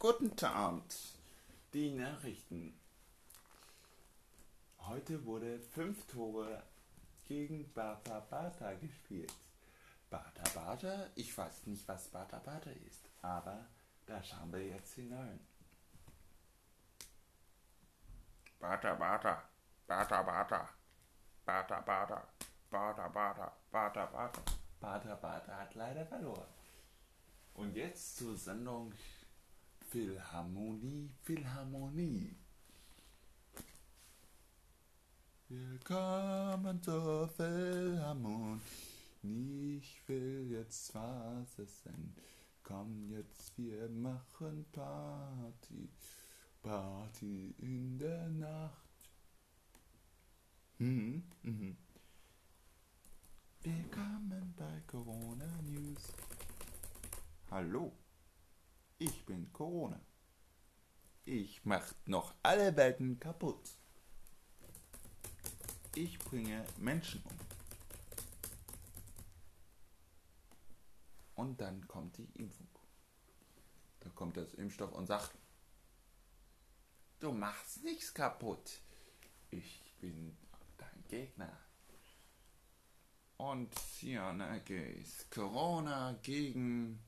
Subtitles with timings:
[0.00, 0.96] Guten Abend.
[1.74, 2.72] Die Nachrichten.
[4.78, 6.62] Heute wurde fünf Tore
[7.28, 9.30] gegen Bata Bata gespielt.
[10.08, 13.66] Bata Bata, ich weiß nicht, was Bata Bata ist, aber
[14.06, 15.38] da schauen wir jetzt hinein.
[18.58, 19.42] Bata Bata,
[19.86, 20.68] Bata Bata,
[21.44, 22.26] Bata Bata,
[22.70, 24.42] Bata Bata, Bata Bata.
[24.80, 26.48] Bata Bata hat leider verloren.
[27.52, 28.94] Und jetzt zur Sendung
[29.90, 32.36] Philharmonie, Philharmonie.
[35.48, 38.60] Willkommen zur Philharmonie.
[39.78, 42.14] Ich will jetzt was essen.
[42.62, 45.88] Komm jetzt, wir machen Party.
[46.62, 49.10] Party in der Nacht.
[50.78, 51.76] Mhm, mhm.
[53.64, 56.12] Willkommen bei Corona News.
[57.50, 57.90] Hallo,
[59.00, 59.98] ich bin Corona.
[61.24, 63.76] Ich mach noch alle Welten kaputt.
[65.94, 67.38] Ich bringe Menschen um.
[71.34, 72.68] Und dann kommt die Impfung.
[74.00, 75.32] Da kommt das Impfstoff und sagt,
[77.20, 78.80] du machst nichts kaputt.
[79.50, 80.36] Ich bin
[80.76, 81.58] dein Gegner.
[83.38, 84.62] Und hier ne,
[85.30, 87.02] Corona gegen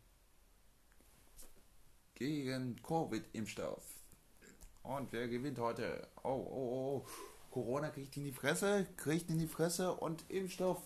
[2.23, 3.85] gegen Covid-Impfstoff.
[4.85, 6.07] Und wer gewinnt heute?
[6.23, 7.07] Oh, oh, oh.
[7.51, 10.81] Corona kriegt in die Fresse, kriegt in die Fresse und Impfstoff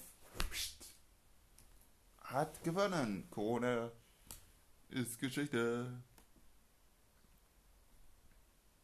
[0.51, 0.97] pst,
[2.23, 3.29] hat gewonnen.
[3.31, 3.93] Corona
[4.89, 6.03] ist Geschichte.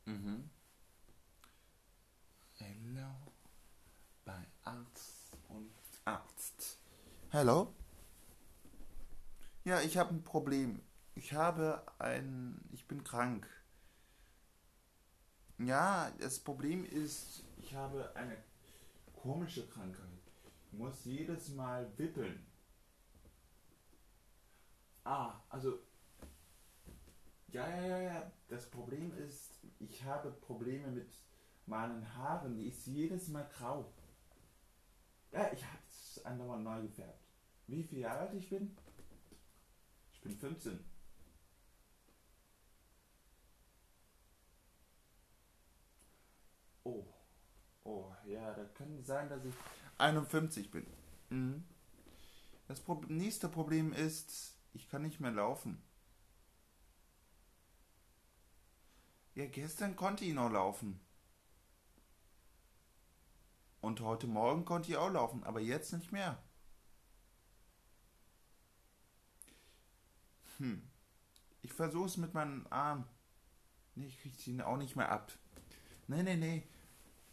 [0.05, 0.51] Mhm.
[2.59, 3.15] Hello
[4.27, 5.73] bei Arzt und
[6.05, 6.79] Arzt.
[7.33, 7.75] Hallo?
[9.65, 10.83] Ja, ich habe ein Problem.
[11.15, 12.61] Ich habe ein.
[12.73, 13.47] Ich bin krank.
[15.59, 18.37] Ja, das Problem ist, ich habe eine
[19.13, 20.09] komische Krankheit.
[20.67, 22.45] Ich muss jedes Mal wippeln.
[25.05, 25.79] Ah, also.
[27.49, 28.33] Ja, ja, ja, ja.
[28.49, 31.13] Das Problem ist, ich habe Probleme mit
[31.67, 32.57] meinen Haaren.
[32.57, 33.93] Die ist jedes Mal grau.
[35.33, 37.27] Ja, ich habe es andauernd neu gefärbt.
[37.67, 38.77] Wie viel Jahre alt ich bin?
[40.13, 40.92] Ich bin 15.
[46.85, 47.05] Oh,
[47.85, 49.55] oh, ja, da kann sein, dass ich
[49.99, 50.87] 51 bin.
[51.31, 51.65] Mhm.
[52.69, 55.83] Das Pro nächste Problem ist, ich kann nicht mehr laufen.
[59.35, 61.01] Ja, gestern konnte ich noch laufen.
[63.81, 66.41] Und heute Morgen konnte ich auch laufen, aber jetzt nicht mehr.
[70.59, 70.89] Hm.
[71.63, 73.05] Ich versuche es mit meinem Arm.
[73.95, 75.33] Nee, ich kriege ihn auch nicht mehr ab.
[76.13, 76.63] Nee, nee, nee.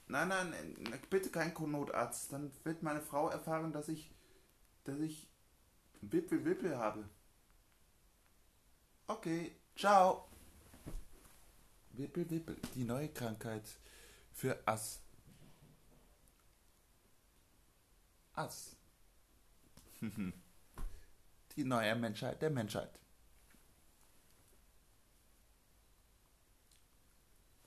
[0.08, 0.54] Nein, nein,
[1.10, 2.32] bitte kein Notarzt.
[2.32, 4.10] Dann wird meine Frau erfahren, dass ich,
[4.86, 5.28] dass ich
[6.00, 7.10] Wippel, Wippel habe.
[9.08, 10.30] Okay, ciao.
[11.92, 13.64] Wippel, Wippel, die neue Krankheit
[14.32, 15.02] für Ass.
[18.34, 18.78] Ass.
[21.56, 22.98] die neue Menschheit der Menschheit.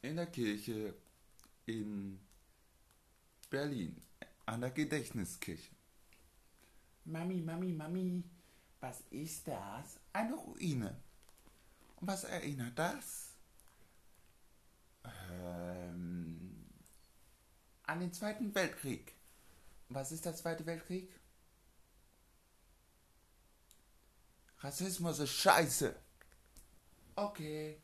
[0.00, 0.94] In der Kirche
[1.66, 2.20] in
[3.50, 4.00] Berlin
[4.46, 5.70] an der Gedächtniskirche.
[7.04, 8.24] Mami, Mami, Mami,
[8.80, 9.98] was ist das?
[10.12, 10.96] Eine Ruine.
[11.96, 13.32] Und was erinnert das?
[15.30, 16.66] Ähm,
[17.84, 19.14] an den Zweiten Weltkrieg.
[19.88, 21.10] Was ist der Zweite Weltkrieg?
[24.60, 25.94] Rassismus ist scheiße.
[27.16, 27.80] Okay.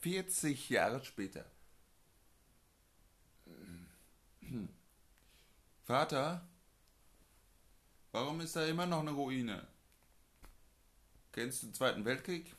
[0.00, 1.44] 40 Jahre später.
[4.40, 4.68] Hm.
[5.84, 6.46] Vater,
[8.12, 9.66] warum ist da immer noch eine Ruine?
[11.32, 12.54] Kennst du den Zweiten Weltkrieg?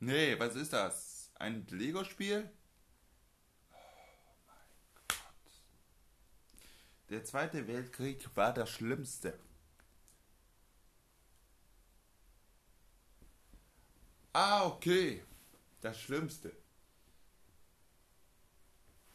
[0.00, 1.32] Nee, was ist das?
[1.34, 2.50] Ein Lego-Spiel?
[3.72, 3.76] Oh.
[7.10, 9.38] Der Zweite Weltkrieg war das Schlimmste.
[14.32, 15.22] Ah, okay
[15.80, 16.52] das Schlimmste.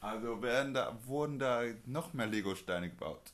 [0.00, 3.32] Also werden da, wurden da noch mehr Lego-Steine gebaut.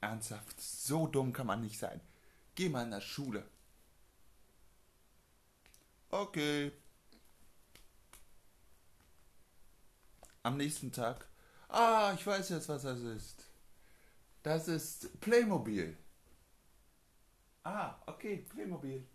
[0.00, 2.00] Ernsthaft, so dumm kann man nicht sein.
[2.54, 3.46] Geh mal in der Schule.
[6.10, 6.72] Okay.
[10.42, 11.26] Am nächsten Tag.
[11.68, 13.46] Ah, ich weiß jetzt, was das ist.
[14.42, 15.96] Das ist Playmobil.
[17.64, 19.06] Ah, okay, Playmobil.